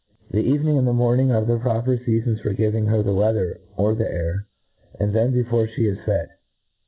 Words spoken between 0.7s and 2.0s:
and the ihorning are the ptoper